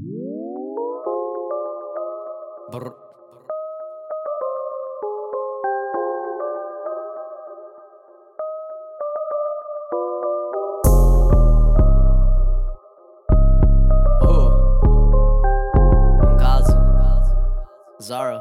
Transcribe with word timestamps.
Oh. 0.00 0.28
Um. 2.62 3.08
Zaro. 18.00 18.40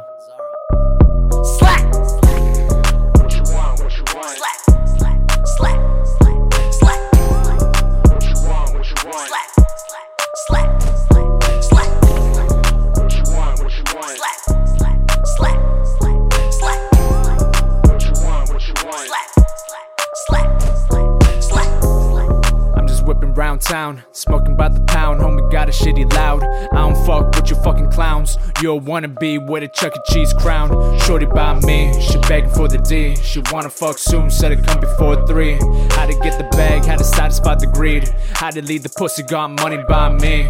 Town, 23.67 24.01
smoking 24.13 24.55
by 24.55 24.69
the 24.69 24.79
pound. 24.85 25.19
Homie 25.19 25.51
got 25.51 25.67
a 25.67 25.71
shitty 25.71 26.11
loud. 26.13 26.43
I 26.43 26.77
don't 26.77 26.95
fuck 27.05 27.35
with 27.35 27.49
you 27.49 27.55
fucking 27.57 27.91
clowns. 27.91 28.37
You 28.61 28.77
a 28.77 28.79
wannabe 28.79 29.45
with 29.47 29.63
a 29.63 29.67
Chuck 29.67 29.93
E. 29.95 29.99
Cheese 30.13 30.33
crown. 30.33 30.69
Shorty 30.99 31.25
by 31.25 31.59
me, 31.61 31.93
she 32.01 32.17
begging 32.21 32.49
for 32.49 32.67
the 32.67 32.77
D. 32.77 33.15
She 33.17 33.41
wanna 33.51 33.69
fuck 33.69 33.97
soon, 33.97 34.31
said 34.31 34.53
it 34.53 34.65
come 34.65 34.79
before 34.79 35.27
three. 35.27 35.55
How 35.91 36.05
to 36.05 36.17
get 36.23 36.37
the 36.37 36.47
bag, 36.51 36.85
how 36.85 36.95
to 36.95 37.03
satisfy 37.03 37.55
the 37.55 37.67
greed. 37.67 38.09
How 38.33 38.51
to 38.51 38.61
lead 38.61 38.83
the 38.83 38.89
pussy, 38.89 39.23
got 39.23 39.51
money 39.51 39.83
by 39.87 40.13
me. 40.13 40.43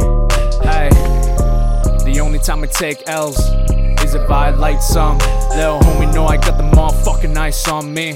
Hey, 0.61 0.89
the 2.05 2.19
only 2.21 2.39
time 2.39 2.63
I 2.63 2.67
take 2.67 3.07
L's 3.07 3.39
is 4.03 4.13
if 4.13 4.29
I 4.29 4.51
light 4.51 4.81
some. 4.81 5.17
Little 5.57 5.79
homie 5.79 6.13
know 6.13 6.27
I 6.27 6.37
got 6.37 6.57
the 6.57 6.69
motherfucking 6.75 7.35
ice 7.35 7.67
on 7.67 7.93
me. 7.93 8.15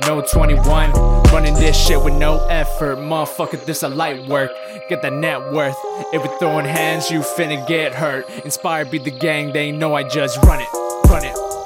No 0.00 0.20
21, 0.20 0.92
running 1.32 1.54
this 1.54 1.76
shit 1.76 2.02
with 2.02 2.14
no 2.14 2.44
effort. 2.46 2.98
Motherfucker, 2.98 3.64
this 3.64 3.82
a 3.82 3.88
light 3.88 4.26
work. 4.26 4.50
Get 4.88 5.02
the 5.02 5.10
net 5.10 5.52
worth. 5.52 5.76
If 6.12 6.22
we 6.22 6.28
throwing 6.38 6.66
hands, 6.66 7.10
you 7.10 7.20
finna 7.20 7.66
get 7.66 7.94
hurt. 7.94 8.28
Inspired 8.44 8.90
be 8.90 8.98
the 8.98 9.10
gang, 9.10 9.52
they 9.52 9.70
know 9.70 9.94
I 9.94 10.02
just 10.02 10.42
run 10.44 10.60
it, 10.60 10.68
run 11.08 11.24
it. 11.24 11.61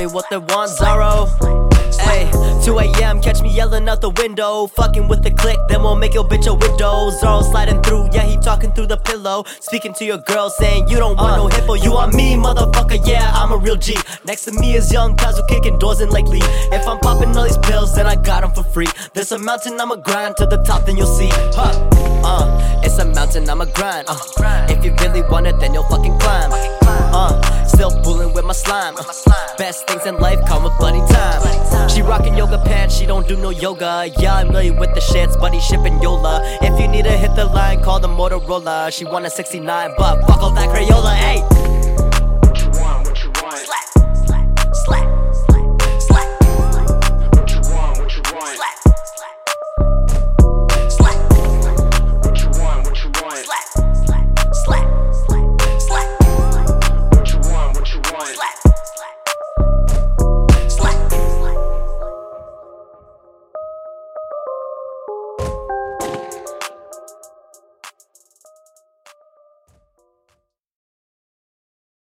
Me 0.00 0.06
what 0.06 0.30
they 0.30 0.38
want, 0.38 0.70
Zaro. 0.70 1.28
Hey, 2.00 2.24
2 2.64 2.78
a.m. 2.78 3.20
Catch 3.20 3.42
me 3.42 3.54
yelling 3.54 3.86
out 3.86 4.00
the 4.00 4.08
window. 4.08 4.66
Fucking 4.68 5.08
with 5.08 5.22
the 5.22 5.30
click, 5.30 5.58
then 5.68 5.82
we'll 5.82 5.94
make 5.94 6.14
your 6.14 6.24
bitch 6.24 6.46
a 6.46 6.54
widow. 6.54 7.10
Zaro 7.10 7.42
sliding 7.42 7.82
through, 7.82 8.08
yeah, 8.10 8.22
he 8.22 8.38
talking 8.38 8.72
through 8.72 8.86
the 8.86 8.96
pillow. 8.96 9.44
Speaking 9.60 9.92
to 9.92 10.06
your 10.06 10.16
girl, 10.16 10.48
saying 10.48 10.88
you 10.88 10.96
don't 10.96 11.18
want 11.18 11.36
no 11.36 11.48
hippo, 11.48 11.74
you 11.74 11.92
want 11.92 12.14
me, 12.14 12.32
motherfucker. 12.32 13.06
Yeah, 13.06 13.30
I'm 13.34 13.52
a 13.52 13.58
real 13.58 13.76
G. 13.76 13.94
Next 14.24 14.46
to 14.46 14.52
me 14.52 14.72
is 14.74 14.90
young 14.90 15.16
Khazu 15.16 15.46
kicking 15.48 15.78
doors 15.78 16.00
in 16.00 16.08
Lakely. 16.08 16.40
If 16.72 16.88
I'm 16.88 16.98
popping 17.00 17.36
all 17.36 17.44
these 17.44 17.58
pills, 17.58 17.94
then 17.94 18.06
I 18.06 18.16
got 18.16 18.40
them 18.40 18.52
for 18.52 18.62
free. 18.62 18.88
There's 19.12 19.32
a 19.32 19.38
mountain, 19.38 19.78
I'ma 19.78 19.96
grind 19.96 20.34
to 20.38 20.46
the 20.46 20.62
top, 20.62 20.86
then 20.86 20.96
you'll 20.96 21.14
see. 21.18 21.28
Huh, 21.30 21.76
uh, 22.24 22.80
it's 22.82 22.98
a 22.98 23.04
mountain, 23.04 23.50
I'ma 23.50 23.66
grind. 23.66 24.06
Uh, 24.08 24.66
if 24.70 24.82
you 24.82 24.94
really 25.02 25.20
want 25.28 25.46
it, 25.46 25.60
then 25.60 25.74
you'll 25.74 25.90
fucking 25.92 26.18
climb. 26.20 26.52
Uh, 27.12 27.59
still 27.80 28.02
fooling 28.02 28.30
with 28.34 28.44
my 28.44 28.52
slime. 28.52 28.94
Uh, 28.98 29.56
best 29.56 29.86
things 29.86 30.04
in 30.04 30.14
life 30.18 30.38
come 30.46 30.64
with 30.64 30.76
bloody 30.78 31.00
time. 31.10 31.88
She 31.88 32.02
rockin' 32.02 32.36
yoga 32.36 32.58
pants, 32.58 32.94
she 32.94 33.06
don't 33.06 33.26
do 33.26 33.36
no 33.36 33.48
yoga. 33.48 34.10
Yeah, 34.18 34.36
I'm 34.36 34.48
really 34.48 34.70
with 34.70 34.92
the 34.92 35.00
shits, 35.00 35.40
buddy 35.40 35.60
shipping 35.60 36.00
Yola. 36.02 36.42
If 36.60 36.78
you 36.78 36.88
need 36.88 37.04
to 37.04 37.16
hit 37.16 37.34
the 37.36 37.46
line, 37.46 37.82
call 37.82 37.98
the 37.98 38.08
Motorola. 38.08 38.92
She 38.92 39.06
want 39.06 39.24
a 39.24 39.30
69, 39.30 39.94
but 39.96 40.20
fuck 40.26 40.42
all 40.42 40.50
that 40.52 40.68
Crayola. 40.68 41.19